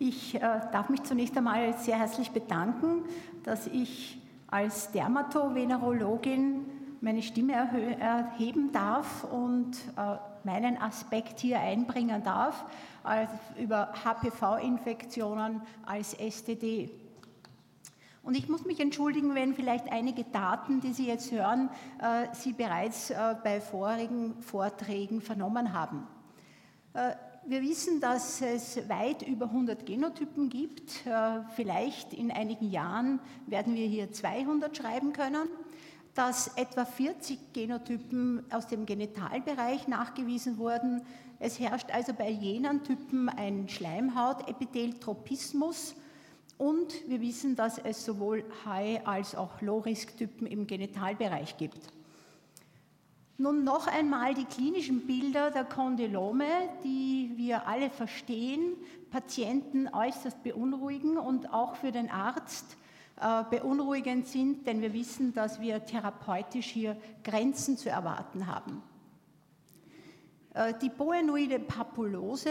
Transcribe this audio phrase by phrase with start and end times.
[0.00, 3.02] Ich äh, darf mich zunächst einmal sehr herzlich bedanken,
[3.42, 6.64] dass ich als Dermatovenerologin
[7.00, 7.52] meine Stimme
[7.98, 12.64] erheben darf und äh, meinen Aspekt hier einbringen darf
[13.58, 16.90] über HPV-Infektionen als STD.
[18.22, 21.70] Und ich muss mich entschuldigen, wenn vielleicht einige Daten, die Sie jetzt hören,
[22.00, 23.12] äh, Sie bereits
[23.42, 26.06] bei vorigen Vorträgen vernommen haben.
[27.48, 31.06] Wir wissen, dass es weit über 100 Genotypen gibt.
[31.06, 35.48] Äh, vielleicht in einigen Jahren werden wir hier 200 schreiben können.
[36.12, 41.00] Dass etwa 40 Genotypen aus dem Genitalbereich nachgewiesen wurden.
[41.38, 45.94] Es herrscht also bei jenen Typen ein Schleimhautepitheltropismus.
[46.58, 51.94] Und wir wissen, dass es sowohl High- als auch Low-Risk-Typen im Genitalbereich gibt.
[53.40, 56.44] Nun noch einmal die klinischen Bilder der Kondylome,
[56.82, 58.74] die wir alle verstehen,
[59.12, 62.76] Patienten äußerst beunruhigen und auch für den Arzt
[63.20, 68.82] äh, beunruhigend sind, denn wir wissen, dass wir therapeutisch hier Grenzen zu erwarten haben.
[70.54, 72.50] Äh, die Boenoide Papulose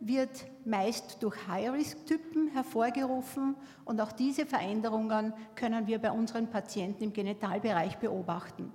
[0.00, 7.12] wird meist durch High-Risk-Typen hervorgerufen und auch diese Veränderungen können wir bei unseren Patienten im
[7.12, 8.72] Genitalbereich beobachten.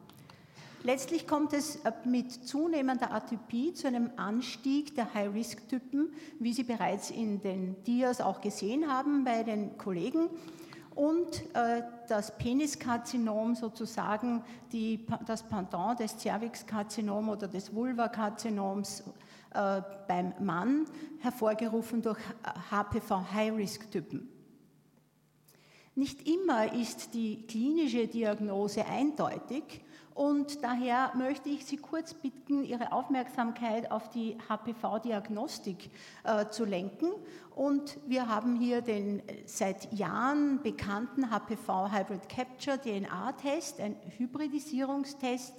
[0.84, 7.12] Letztlich kommt es äh, mit zunehmender Atypie zu einem Anstieg der High-Risk-Typen, wie Sie bereits
[7.12, 10.30] in den Dias auch gesehen haben bei den Kollegen.
[10.96, 19.04] Und äh, das Peniskarzinom sozusagen, die, das Pendant des Cervixkarzinom oder des Vulvakarzinoms
[19.54, 20.86] äh, beim Mann,
[21.20, 22.20] hervorgerufen durch
[22.72, 24.28] HPV-High-Risk-Typen.
[25.94, 29.82] Nicht immer ist die klinische Diagnose eindeutig
[30.14, 35.90] und daher möchte ich Sie kurz bitten, Ihre Aufmerksamkeit auf die HPV-Diagnostik
[36.23, 37.08] äh, zu lenken.
[37.56, 45.53] Und wir haben hier den seit Jahren bekannten HPV Hybrid Capture DNA-Test, ein Hybridisierungstest,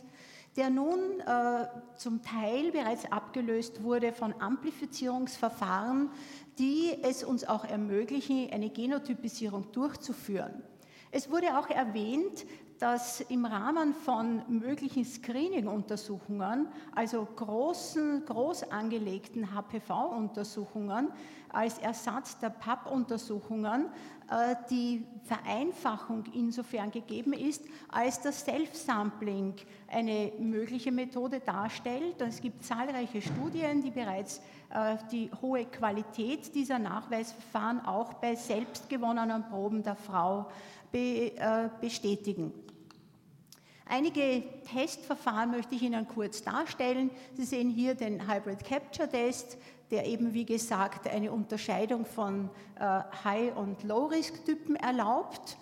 [0.56, 1.66] der nun äh,
[1.96, 6.10] zum Teil bereits abgelöst wurde von Amplifizierungsverfahren,
[6.58, 10.62] die es uns auch ermöglichen, eine Genotypisierung durchzuführen.
[11.10, 12.44] Es wurde auch erwähnt,
[12.82, 16.66] dass im Rahmen von möglichen Screening-Untersuchungen,
[16.96, 21.12] also großen, groß angelegten HPV-Untersuchungen,
[21.50, 23.84] als Ersatz der PAP-Untersuchungen
[24.28, 29.54] äh, die Vereinfachung insofern gegeben ist, als das Self-Sampling
[29.86, 32.20] eine mögliche Methode darstellt.
[32.20, 39.44] Es gibt zahlreiche Studien, die bereits äh, die hohe Qualität dieser Nachweisverfahren auch bei selbstgewonnenen
[39.48, 40.50] Proben der Frau
[40.92, 41.30] äh,
[41.80, 42.52] bestätigen.
[43.94, 44.42] Einige
[44.72, 47.10] Testverfahren möchte ich Ihnen kurz darstellen.
[47.34, 49.58] Sie sehen hier den Hybrid Capture Test,
[49.90, 52.48] der eben, wie gesagt, eine Unterscheidung von
[52.80, 55.58] äh, High- und Low-Risk-Typen erlaubt.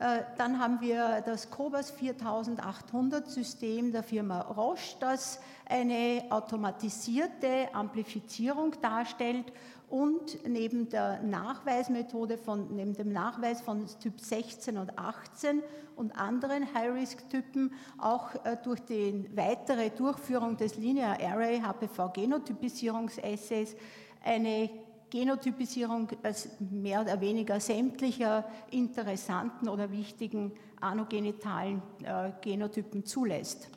[0.00, 8.74] Äh, dann haben wir das COBAS 4800 System der Firma Roche, das eine automatisierte Amplifizierung
[8.80, 9.52] darstellt
[9.90, 15.62] und neben der Nachweismethode von, neben dem Nachweis von Typ 16 und 18
[15.96, 23.76] und anderen High-Risk-Typen auch äh, durch die weitere Durchführung des Linear Array HPV-Genotypisierungsessays
[24.24, 24.70] eine
[25.10, 26.08] Genotypisierung
[26.58, 33.68] mehr oder weniger sämtlicher interessanten oder wichtigen anogenitalen äh, Genotypen zulässt.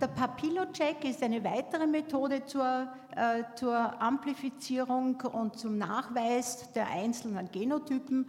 [0.00, 7.50] Der Papillocheck ist eine weitere Methode zur, äh, zur Amplifizierung und zum Nachweis der einzelnen
[7.50, 8.26] Genotypen.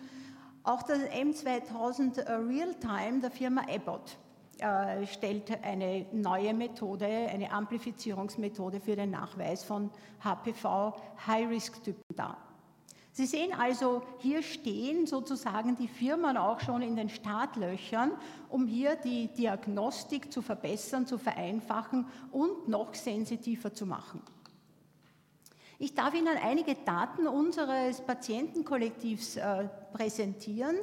[0.63, 4.17] Auch das M2000 Realtime der Firma Abbott
[4.61, 9.89] äh, stellt eine neue Methode, eine Amplifizierungsmethode für den Nachweis von
[10.23, 10.95] HPV
[11.27, 12.37] High-Risk-Typen dar.
[13.11, 18.11] Sie sehen also, hier stehen sozusagen die Firmen auch schon in den Startlöchern,
[18.47, 24.21] um hier die Diagnostik zu verbessern, zu vereinfachen und noch sensitiver zu machen.
[25.79, 30.75] Ich darf Ihnen einige Daten unseres Patientenkollektivs äh, präsentieren.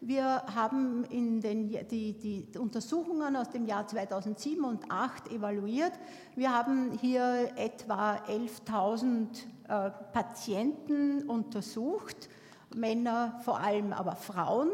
[0.00, 5.92] Wir haben in den, die, die Untersuchungen aus dem Jahr 2007 und 2008 evaluiert.
[6.36, 9.26] Wir haben hier etwa 11.000
[9.68, 12.28] äh, Patienten untersucht,
[12.76, 14.70] Männer vor allem, aber Frauen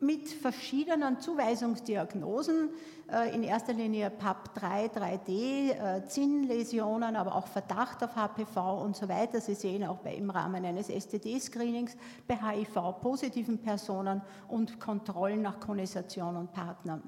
[0.00, 2.70] mit verschiedenen Zuweisungsdiagnosen,
[3.10, 9.08] äh, in erster Linie PAP3, 3D, äh, Zinnläsionen, aber auch Verdacht auf HPV und so
[9.08, 9.40] weiter.
[9.40, 11.96] Sie sehen auch im Rahmen eines STD-Screenings
[12.26, 17.02] bei HIV-positiven Personen und Kontrollen nach Konisation und Partnern.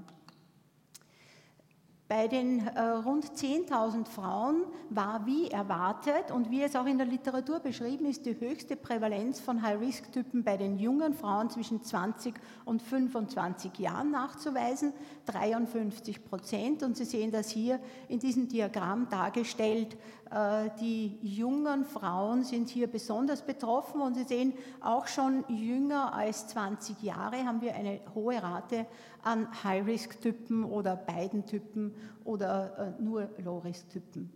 [2.11, 7.07] Bei den äh, rund 10.000 Frauen war wie erwartet und wie es auch in der
[7.07, 12.35] Literatur beschrieben ist, die höchste Prävalenz von High-Risk-Typen bei den jungen Frauen zwischen 20
[12.65, 14.93] und 25 Jahren nachzuweisen,
[15.27, 16.83] 53 Prozent.
[16.83, 17.79] Und Sie sehen das hier
[18.09, 19.97] in diesem Diagramm dargestellt.
[20.33, 26.49] Äh, die jungen Frauen sind hier besonders betroffen und Sie sehen, auch schon jünger als
[26.49, 28.87] 20 Jahre haben wir eine hohe Rate
[29.23, 34.33] an High-Risk-Typen oder beiden Typen oder äh, nur Low-Risk-Typen.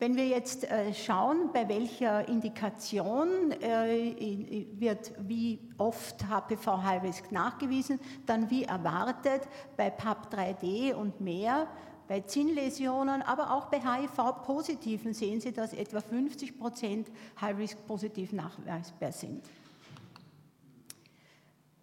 [0.00, 7.32] Wenn wir jetzt äh, schauen, bei welcher Indikation äh, wird wie oft HPV High Risk
[7.32, 9.42] nachgewiesen, dann wie erwartet
[9.76, 11.66] bei PAP3D und mehr,
[12.06, 17.08] bei Zinnläsionen, aber auch bei HIV-Positiven sehen Sie, dass etwa 50 Prozent
[17.40, 19.44] High Risk positiv nachweisbar sind.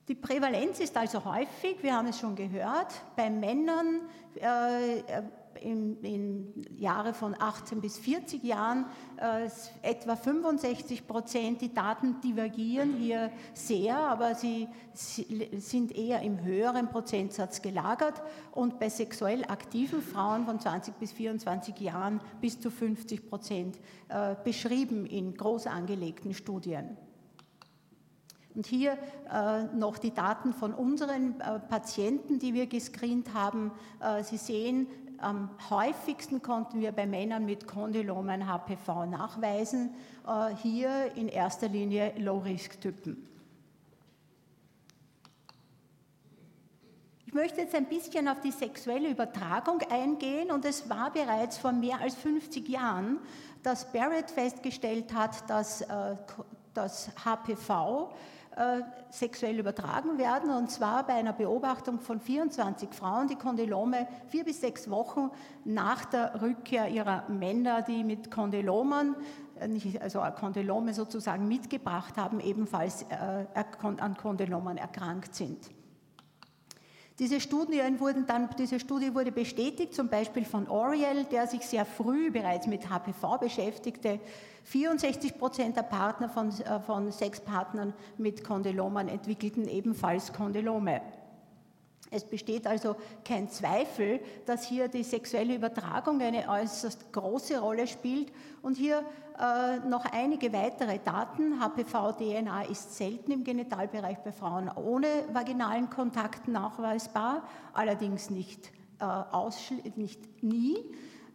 [0.07, 4.01] Die Prävalenz ist also häufig, wir haben es schon gehört, bei Männern
[4.35, 5.01] äh,
[5.61, 8.85] in, in Jahre von 18 bis 40 Jahren
[9.17, 9.49] äh,
[9.81, 11.61] etwa 65 Prozent.
[11.61, 18.21] Die Daten divergieren hier sehr, aber sie, sie, sind eher im höheren Prozentsatz gelagert
[18.51, 23.79] und bei sexuell aktiven Frauen von 20 bis 24 Jahren bis zu 50 Prozent
[24.09, 26.97] äh, beschrieben in groß angelegten Studien.
[28.55, 28.97] Und hier
[29.31, 33.71] äh, noch die Daten von unseren äh, Patienten, die wir gescreent haben.
[33.99, 34.87] Äh, Sie sehen,
[35.17, 39.93] am häufigsten konnten wir bei Männern mit Kondylomen HPV nachweisen.
[40.61, 43.25] Hier in erster Linie Low-Risk-Typen.
[47.25, 51.71] Ich möchte jetzt ein bisschen auf die sexuelle Übertragung eingehen und es war bereits vor
[51.71, 53.19] mehr als 50 Jahren,
[53.63, 56.15] dass Barrett festgestellt hat, dass äh,
[56.73, 58.13] das HPV
[59.09, 64.61] sexuell übertragen werden, und zwar bei einer Beobachtung von 24 Frauen, die Kondylome vier bis
[64.61, 65.29] sechs Wochen
[65.63, 69.15] nach der Rückkehr ihrer Männer, die mit Kondylomen,
[69.59, 73.45] äh, also Kondylome sozusagen mitgebracht haben, ebenfalls äh,
[73.81, 75.69] an Kondylomen erkrankt sind.
[77.17, 81.85] Diese Studien wurden dann, diese Studie wurde bestätigt, zum Beispiel von Oriel, der sich sehr
[81.85, 84.19] früh bereits mit HPV beschäftigte.
[84.65, 91.01] 64 Prozent der Partner von, äh, von Sexpartnern mit Kondylomen entwickelten ebenfalls Kondylome.
[92.11, 98.31] Es besteht also kein Zweifel, dass hier die sexuelle Übertragung eine äußerst große Rolle spielt.
[98.61, 99.03] Und hier
[99.39, 101.59] äh, noch einige weitere Daten.
[101.59, 107.43] HPV-DNA ist selten im Genitalbereich bei Frauen ohne vaginalen Kontakt nachweisbar,
[107.73, 110.77] allerdings nicht, äh, nicht nie.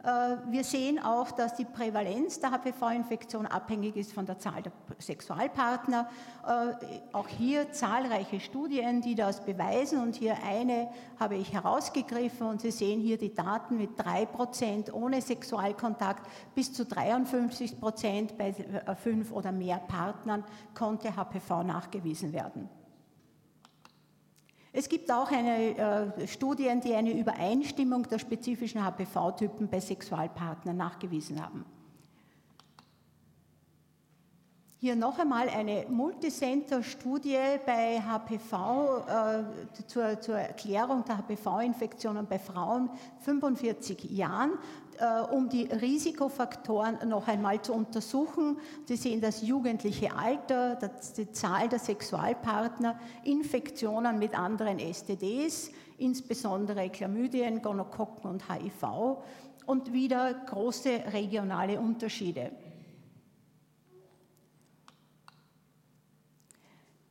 [0.03, 4.73] Äh, wir sehen auch, dass die Prävalenz der HPV-Infektion abhängig ist von der Zahl der
[4.99, 6.09] Sexualpartner.
[6.47, 10.03] Äh, auch hier zahlreiche Studien, die das beweisen.
[10.03, 10.89] Und hier eine
[11.19, 12.47] habe ich herausgegriffen.
[12.47, 18.95] Und Sie sehen hier die Daten mit 3% ohne Sexualkontakt bis zu 53% bei äh,
[18.95, 20.45] fünf oder mehr Partnern
[20.75, 22.80] konnte HPV nachgewiesen werden.
[24.73, 31.43] Es gibt auch eine, äh, Studien, die eine Übereinstimmung der spezifischen HPV-Typen bei Sexualpartnern nachgewiesen
[31.43, 31.65] haben.
[34.83, 37.37] Hier noch einmal eine Multicenter-Studie
[37.67, 42.89] bei HPV äh, zur, zur, Erklärung der HPV-Infektionen bei Frauen
[43.19, 44.53] 45 Jahren
[44.99, 48.57] äh, um die Risikofaktoren noch einmal zu untersuchen.
[48.87, 50.79] Sie sehen das jugendliche Alter,
[51.15, 59.19] die Zahl der Sexualpartner, Infektionen mit anderen STDs, insbesondere Chlamydien, Gonokokken und HIV
[59.67, 62.51] und wieder große regionale Unterschiede.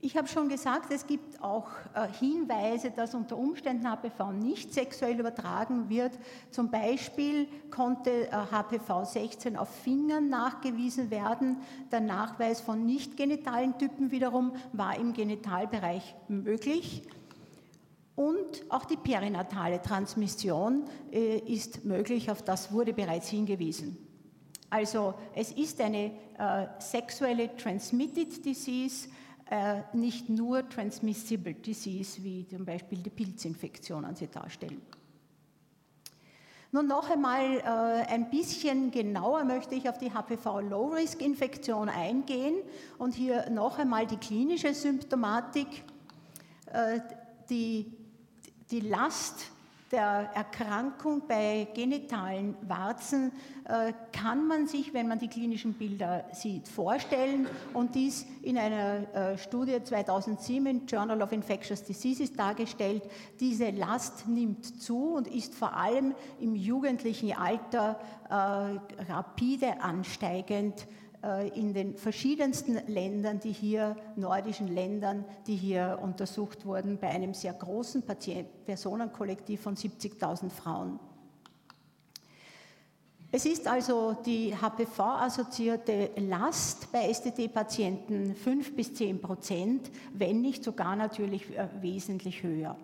[0.01, 5.19] Ich habe schon gesagt, es gibt auch äh, Hinweise, dass unter Umständen HPV nicht sexuell
[5.19, 6.17] übertragen wird.
[6.51, 11.57] Zum Beispiel konnte HPV 16 auf Fingern nachgewiesen werden.
[11.91, 17.03] Der Nachweis von nicht genitalen Typen wiederum war im Genitalbereich möglich.
[18.15, 23.97] Und auch die perinatale Transmission äh, ist möglich, auf das wurde bereits hingewiesen.
[24.69, 29.11] Also es ist eine äh, sexuelle Transmitted Disease, äh,
[29.93, 34.81] nicht nur Transmissible Disease, wie zum Beispiel die Pilzinfektionen sie darstellen.
[36.71, 42.57] Nun noch einmal äh, ein bisschen genauer möchte ich auf die HPV-Low-Risk-Infektion eingehen
[42.99, 45.83] und hier noch einmal die klinische Symptomatik.
[46.71, 46.99] Äh,
[47.49, 47.91] die,
[48.69, 49.45] die Last
[49.91, 53.31] der Erkrankung bei genitalen Warzen
[53.65, 59.13] äh, kann man sich, wenn man die klinischen Bilder sieht, vorstellen und dies in einer
[59.15, 63.03] äh, Studie 2007 im Journal of Infectious Diseases dargestellt.
[63.39, 68.33] Diese Last nimmt zu und ist vor allem im jugendlichen Alter äh,
[69.11, 70.87] rapide ansteigend
[71.53, 77.53] in den verschiedensten Ländern, die hier, nordischen Ländern, die hier untersucht wurden, bei einem sehr
[77.53, 78.03] großen
[78.65, 80.99] Personenkollektiv von 70.000 Frauen.
[83.31, 90.95] Es ist also die HPV-assoziierte Last bei STD-Patienten 5 bis 10 Prozent, wenn nicht sogar
[90.95, 92.75] natürlich äh, wesentlich höher.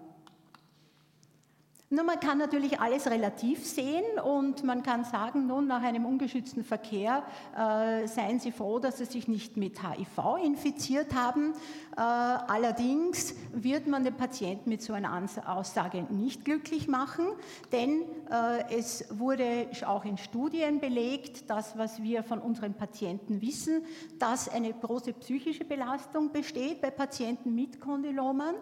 [1.91, 6.63] Nur man kann natürlich alles relativ sehen und man kann sagen, nun nach einem ungeschützten
[6.63, 7.23] Verkehr
[7.55, 11.53] äh, seien Sie froh, dass Sie sich nicht mit HIV infiziert haben.
[11.95, 17.27] Äh, allerdings wird man den Patienten mit so einer Aussage nicht glücklich machen,
[17.71, 18.01] denn
[18.31, 23.85] äh, es wurde auch in Studien belegt, das, was wir von unseren Patienten wissen,
[24.17, 28.55] dass eine große psychische Belastung besteht bei Patienten mit Kondylomen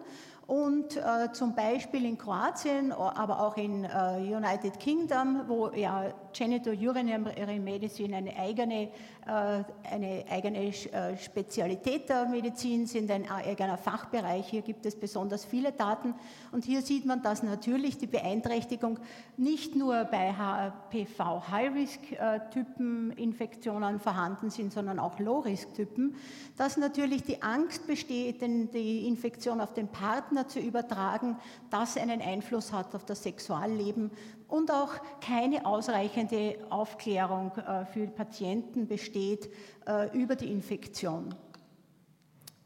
[0.46, 7.58] und äh, zum Beispiel in Kroatien, aber auch in äh, United Kingdom, wo ja Genitourinary
[7.58, 8.90] Medicine eine eigene,
[9.26, 14.48] äh, eine eigene äh, Spezialität der Medizin sind, ein eigener Fachbereich.
[14.48, 16.14] Hier gibt es besonders viele Daten
[16.52, 18.98] und hier sieht man, dass natürlich die Beeinträchtigung
[19.38, 26.16] nicht nur bei HPV High-Risk-Typen Infektionen vorhanden sind, sondern auch Low-Risk-Typen,
[26.56, 31.36] dass natürlich die Angst besteht, die Infektion auf den Partner zu übertragen,
[31.70, 34.10] das einen Einfluss hat auf das Sexualleben
[34.48, 39.50] und auch keine ausreichende Aufklärung äh, für Patienten besteht
[39.86, 41.34] äh, über die Infektion.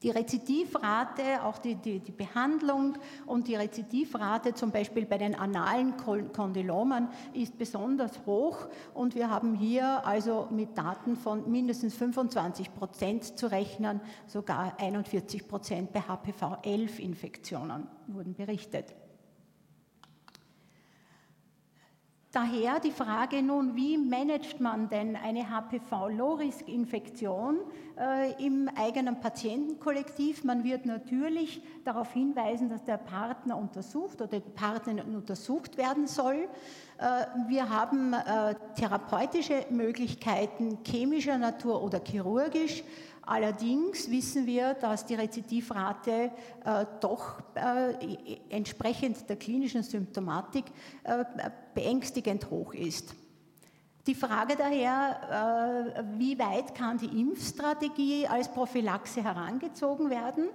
[0.03, 5.97] Die Rezidivrate, auch die, die, die, Behandlung und die Rezidivrate zum Beispiel bei den analen
[5.97, 13.39] Kondylomen ist besonders hoch und wir haben hier also mit Daten von mindestens 25 Prozent
[13.39, 18.95] zu rechnen, sogar 41 Prozent bei HPV-11-Infektionen wurden berichtet.
[22.31, 27.57] Daher die Frage nun, wie managt man denn eine HPV-Low-Risk-Infektion
[27.99, 30.45] äh, im eigenen Patientenkollektiv?
[30.45, 36.51] Man wird natürlich darauf hinweisen, dass der Partner untersucht oder die Partnerin untersucht werden soll.
[36.99, 42.85] Äh, wir haben äh, therapeutische Möglichkeiten chemischer Natur oder chirurgisch.
[43.29, 46.31] Allerdings wissen wir, dass die Rezidivrate
[46.65, 50.65] äh, doch äh, entsprechend der klinischen Symptomatik
[51.05, 51.25] äh,
[51.75, 53.15] beängstigend hoch ist.
[54.07, 60.49] Die Frage daher, äh, wie weit kann die Impfstrategie als Prophylaxe herangezogen werden?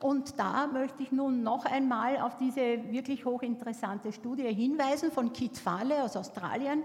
[0.00, 5.56] Und da möchte ich nun noch einmal auf diese wirklich hochinteressante Studie hinweisen von Kit
[5.56, 6.82] Fale aus Australien,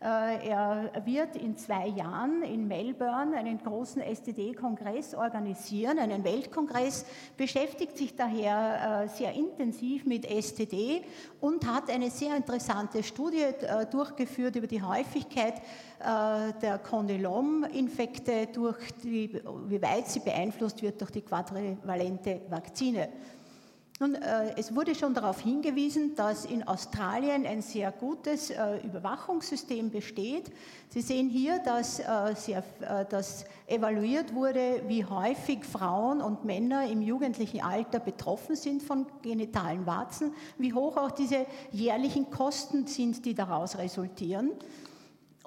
[0.00, 7.04] er wird in zwei Jahren in Melbourne einen großen STD-Kongress organisieren, einen Weltkongress,
[7.36, 11.02] beschäftigt sich daher äh, sehr intensiv mit STD
[11.40, 15.54] und hat eine sehr interessante Studie äh, durchgeführt über die Häufigkeit
[16.62, 16.78] der
[19.02, 23.08] die, wie weit sie beeinflusst wird durch die quadrivalente Vakzine.
[24.00, 29.90] Nun, äh, es wurde schon darauf hingewiesen, dass in Australien ein sehr gutes äh, Überwachungssystem
[29.90, 30.52] besteht.
[30.88, 32.04] Sie sehen hier, dass, äh,
[32.36, 32.62] sehr,
[33.10, 39.84] dass evaluiert wurde, wie häufig Frauen und Männer im jugendlichen Alter betroffen sind von genitalen
[39.84, 44.52] Warzen, wie hoch auch diese jährlichen Kosten sind, die daraus resultieren.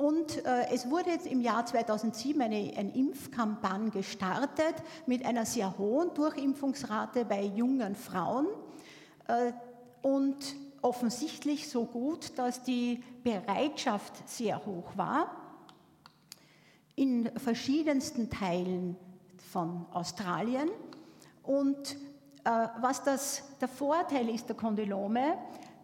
[0.02, 4.74] Und äh, es wurde jetzt im Jahr 2007 eine, eine, Impfkampagne gestartet
[5.06, 8.48] mit einer sehr hohen Durchimpfungsrate bei jungen Frauen
[9.28, 9.52] äh,
[10.02, 15.36] und offensichtlich so gut, dass die Bereitschaft sehr hoch war.
[16.96, 18.98] In verschiedensten Teilen
[19.52, 20.72] von Australien.
[21.44, 21.96] Und
[22.44, 25.38] äh, was das, der Vorteil ist der Kondylome,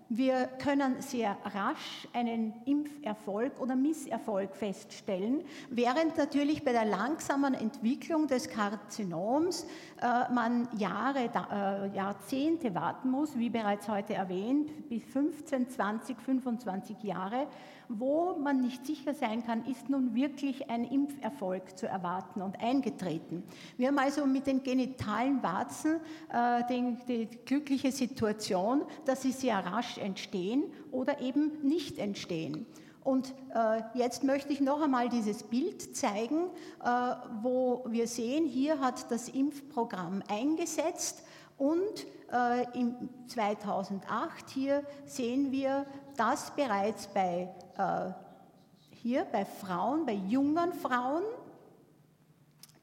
[0.09, 8.27] wir können sehr rasch einen Impferfolg oder Misserfolg feststellen, während natürlich bei der langsamen Entwicklung
[8.27, 9.65] des Karzinoms
[10.01, 17.03] äh, man Jahre, äh, Jahrzehnte warten muss, wie bereits heute erwähnt, bis 15, 20, 25
[17.03, 17.47] Jahre,
[17.89, 23.43] wo man nicht sicher sein kann, ist nun wirklich ein Impferfolg zu erwarten und eingetreten.
[23.77, 25.99] Wir haben also mit den genitalen Warzen
[26.31, 32.65] äh, den, die glückliche Situation, dass sie sehr rasch entstehen oder eben nicht entstehen.
[33.03, 36.49] Und äh, jetzt möchte ich noch einmal dieses Bild zeigen,
[36.83, 36.89] äh,
[37.41, 41.23] wo wir sehen, hier hat das Impfprogramm eingesetzt
[41.57, 48.11] Und äh, im 2008 hier sehen wir, dass bereits bei, äh,
[48.91, 51.23] hier bei Frauen, bei jungen Frauen,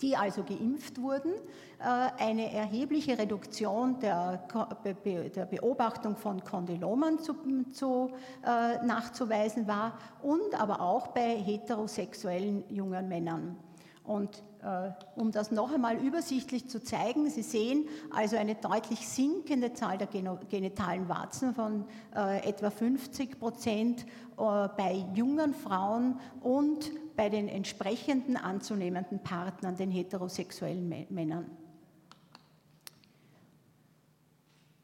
[0.00, 1.32] die also geimpft wurden,
[1.78, 4.46] äh, eine erhebliche Reduktion der,
[4.84, 7.34] der Beobachtung von Kondylomen zu,
[7.72, 8.10] zu,
[8.44, 13.56] äh, nachzuweisen war und aber auch bei heterosexuellen jungen Männern.
[14.04, 19.72] Und äh, um das noch einmal übersichtlich zu zeigen, Sie sehen also eine deutlich sinkende
[19.72, 24.06] Zahl der genitalen Warzen von äh, etwa 50 Prozent äh,
[24.36, 31.63] bei jungen Frauen und bei den entsprechenden anzunehmenden Partnern, den heterosexuellen Männern.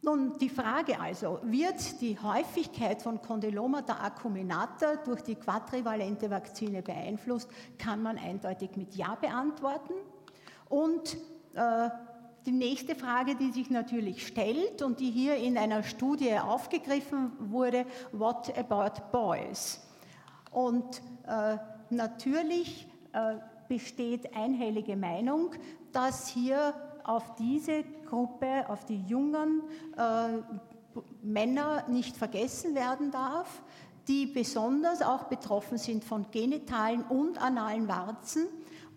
[0.02, 7.50] Nun, die Frage also, wird die Häufigkeit von Condylomata acuminata durch die quadrivalente Vakzine beeinflusst,
[7.76, 9.92] kann man eindeutig mit Ja beantworten.
[10.71, 11.19] Und
[11.54, 11.90] äh,
[12.47, 17.85] die nächste Frage, die sich natürlich stellt und die hier in einer Studie aufgegriffen wurde,
[18.12, 19.87] what about boys?
[20.50, 21.59] Und äh,
[21.90, 23.35] natürlich äh,
[23.69, 25.50] besteht einhellige Meinung,
[25.92, 26.73] dass hier
[27.04, 29.62] auf diese Gruppe, auf die jungen
[29.97, 30.38] äh,
[31.23, 33.62] Männer nicht vergessen werden darf,
[34.09, 38.47] die besonders auch betroffen sind von genitalen und analen Warzen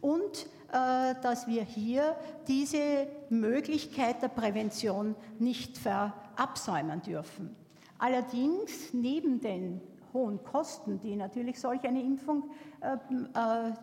[0.01, 2.15] und äh, dass wir hier
[2.47, 7.55] diese Möglichkeit der Prävention nicht verabsäumen dürfen.
[7.99, 9.81] Allerdings neben den
[10.13, 12.49] hohen Kosten, die natürlich solch eine Impfung
[12.81, 12.95] äh,
[13.39, 13.73] äh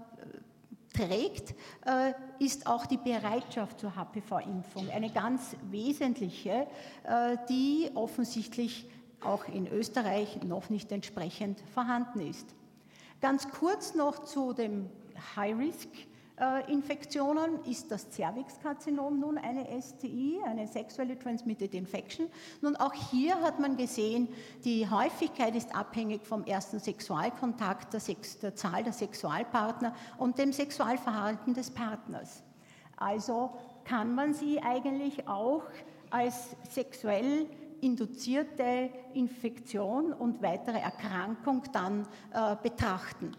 [1.01, 1.55] trägt,
[1.87, 6.67] äh, ist auch die Bereitschaft zur HPV-Impfung eine ganz wesentliche,
[7.05, 8.89] äh, die offensichtlich
[9.21, 12.55] auch in Österreich noch nicht entsprechend vorhanden ist.
[13.21, 14.89] Ganz kurz noch zu dem
[15.37, 16.11] High-Risk äh,
[16.69, 22.29] Infektionen ist das Cervixkarzinom nun eine STI, eine Sexually Transmitted Infection.
[22.63, 24.27] Nun auch hier hat man gesehen,
[24.65, 30.53] die Häufigkeit ist abhängig vom ersten Sexualkontakt, der, Sex, der Zahl der Sexualpartner und dem
[30.53, 32.43] Sexualverhalten des Partners.
[32.97, 33.51] Also
[33.85, 35.65] kann man sie eigentlich auch
[36.11, 37.49] als sexuell
[37.83, 43.33] induzierte Infektion und weitere Erkrankung dann äh, betrachten.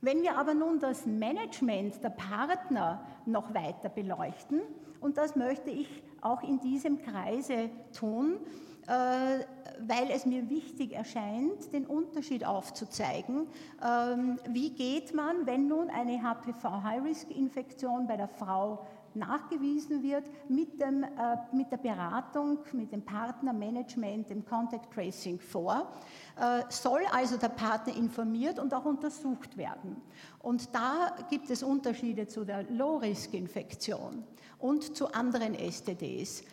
[0.00, 4.60] Wenn wir aber nun das Management der Partner noch weiter beleuchten,
[5.00, 8.38] und das möchte ich auch in diesem Kreise tun,
[8.86, 9.44] äh,
[9.80, 13.46] weil es mir wichtig erscheint, den Unterschied aufzuzeigen.
[13.84, 18.86] Ähm, wie geht man, wenn nun eine HPV-High-Risk-Infektion bei der Frau
[19.18, 21.08] nachgewiesen wird mit, dem, äh,
[21.52, 25.92] mit der Beratung, mit dem Partnermanagement, dem Contact Tracing vor,
[26.40, 30.00] äh, soll also der Partner informiert und auch untersucht werden.
[30.40, 34.24] Und da gibt es Unterschiede zu der Low-Risk-Infektion
[34.58, 36.40] und zu anderen STDs.
[36.40, 36.44] Äh,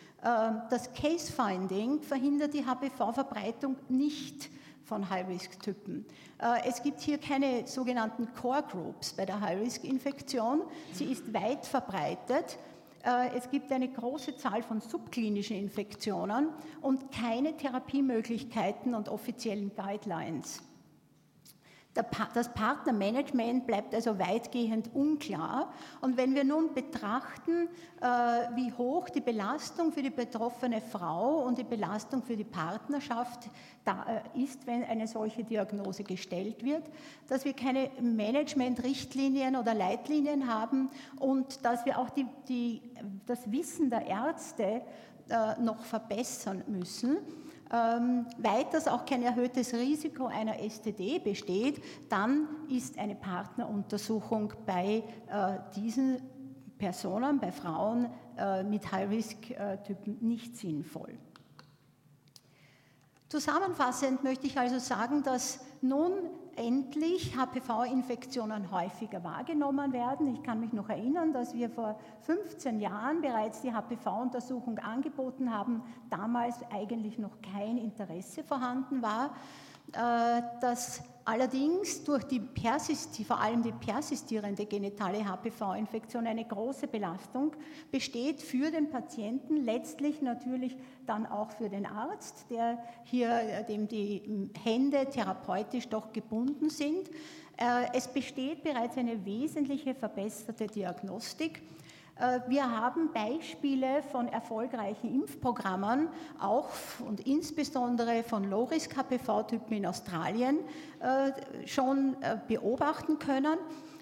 [0.70, 4.50] das Case-Finding verhindert die HPV-Verbreitung nicht
[4.86, 6.06] von High-Risk-Typen.
[6.38, 10.62] Äh, es gibt hier keine sogenannten Core-Groups bei der High-Risk-Infektion.
[10.92, 12.58] Sie ist weit verbreitet.
[13.04, 16.48] Äh, es gibt eine große Zahl von subklinischen Infektionen
[16.80, 20.62] und keine Therapiemöglichkeiten und offiziellen Guidelines.
[22.34, 25.72] Das Partnermanagement bleibt also weitgehend unklar.
[26.00, 27.68] Und wenn wir nun betrachten,
[28.00, 28.06] äh,
[28.54, 33.48] wie hoch die Belastung für die betroffene Frau und die Belastung für die Partnerschaft
[33.86, 36.84] äh, ist, wenn eine solche Diagnose gestellt wird,
[37.28, 42.82] dass wir keine Management-Richtlinien oder Leitlinien haben und dass wir auch die, die,
[43.26, 44.82] das Wissen der Ärzte
[45.28, 47.18] äh, noch verbessern müssen
[47.72, 55.58] ähm, weiters auch kein erhöhtes Risiko einer STD besteht, dann ist eine Partneruntersuchung bei äh,
[55.74, 56.22] diesen
[56.78, 61.18] Personen, bei Frauen äh, mit High-Risk-Typen nicht sinnvoll.
[63.28, 66.12] Zusammenfassend möchte ich also sagen, dass nun
[66.56, 70.34] endlich HPV-Infektionen häufiger wahrgenommen werden.
[70.34, 75.82] Ich kann mich noch erinnern, dass wir vor 15 Jahren bereits die HPV-Untersuchung angeboten haben,
[76.10, 79.30] damals eigentlich noch kein Interesse vorhanden war.
[79.92, 82.40] Äh, dass allerdings durch die
[83.24, 87.52] vor allem die persistierende genitale HPV-Infektion eine große Belastung
[87.90, 93.86] besteht für den Patienten, letztlich natürlich dann auch für den Arzt, der hier, äh, dem
[93.86, 97.08] die Hände therapeutisch doch gebunden sind.
[97.56, 101.62] Äh, es besteht bereits eine wesentliche verbesserte Diagnostik
[102.46, 106.08] wir haben Beispiele von erfolgreichen Impfprogrammen,
[106.40, 106.70] auch
[107.06, 110.60] und insbesondere von Low-Risk-HPV-Typen in Australien,
[111.00, 113.58] äh, schon äh, beobachten können.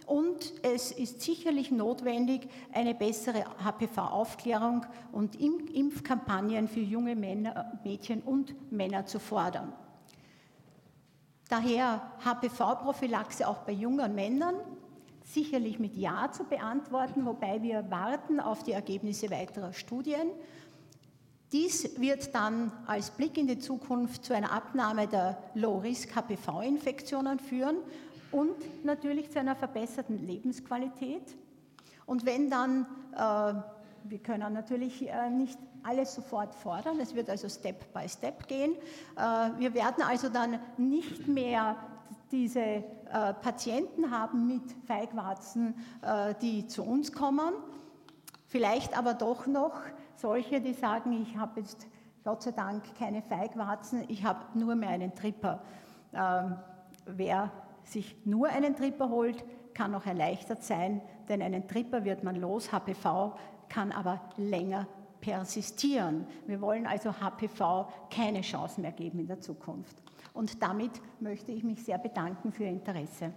[0.06, 8.70] und es ist sicherlich notwendig, eine bessere HPV-Aufklärung und Impfkampagnen für junge Männer, Mädchen und
[8.70, 9.72] Männer zu fordern.
[11.48, 14.56] Daher HPV-Prophylaxe auch bei jungen Männern
[15.24, 20.28] sicherlich mit Ja zu beantworten, wobei wir warten auf die Ergebnisse weiterer Studien.
[21.52, 27.76] Dies wird dann als Blick in die Zukunft zu einer Abnahme der Low-Risk-HPV-Infektionen führen
[28.32, 31.36] und natürlich zu einer verbesserten Lebensqualität.
[32.06, 33.54] Und wenn dann, äh,
[34.04, 38.74] wir können natürlich äh, nicht alles sofort fordern, es wird also Step by Step gehen.
[39.16, 41.76] Äh, wir werden also dann nicht mehr
[42.34, 42.82] diese äh,
[43.42, 47.54] Patienten haben mit Feigwarzen, äh, die zu uns kommen,
[48.48, 49.80] vielleicht aber doch noch
[50.16, 51.86] solche, die sagen, ich habe jetzt
[52.24, 55.62] Gott sei Dank keine Feigwarzen, ich habe nur mehr einen Tripper.
[56.12, 56.56] Ähm,
[57.06, 57.52] wer
[57.84, 62.72] sich nur einen Tripper holt, kann auch erleichtert sein, denn einen Tripper wird man los,
[62.72, 63.36] HPV
[63.68, 64.88] kann aber länger
[65.20, 66.26] persistieren.
[66.46, 69.96] Wir wollen also HPV keine Chance mehr geben in der Zukunft.
[70.34, 73.32] Und damit möchte ich mich sehr bedanken für Ihr Interesse.